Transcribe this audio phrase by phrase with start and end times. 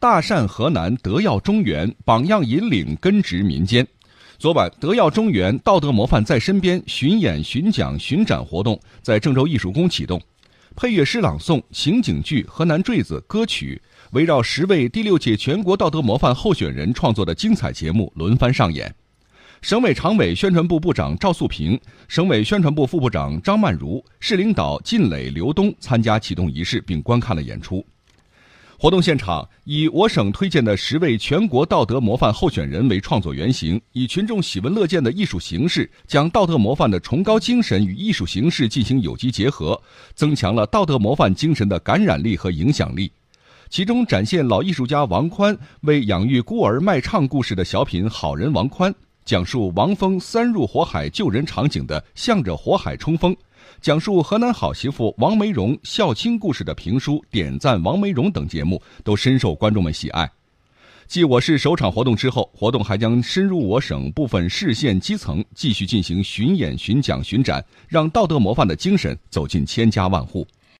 [0.00, 3.84] 大善河南，德耀中原，榜样引领，根植民间。
[4.38, 10.22] 昨晚，德耀中原，道德模范在身边巡演、巡讲、巡展活动在郑州艺术宫启动。
[10.76, 13.82] 配乐诗朗诵、情景剧、河南坠子歌曲，
[14.12, 18.94] 围绕十位第六届全国道德模范候选人创作的精彩节目轮番上演。
[19.62, 21.76] 省委常委宣传部部长赵素平、
[22.06, 27.84] 省委宣传部副部长张曼如、市领导靳磊、刘东参加启动仪式并观看了演出。
[28.80, 39.78] 活动现场以我省推荐的十位全国道德模范候选人为创作原型，以群众喜闻乐见的艺术形式，将道德模范的崇高精神与艺术形式进行有机结合，
[40.14, 43.10] 增强了道德模范精神的感染力和影响力。
[43.68, 48.92] 其中展现老艺术家王宽为养育孤儿卖唱故事的小品《好人王宽》，
[49.28, 53.30] 讲述王峰三入火海救人场景的《向着火海冲锋》。
[53.78, 60.30] 讲述河南好媳妇王梅荣孝亲故事的评书《点赞王梅荣》等节目都深受观众们喜爱。
[61.06, 70.46] 继我市首场活动之后，活动还将深入我省部分市县基层，继续进行巡演、巡讲、巡展，让道德模范的精神走进千家万户。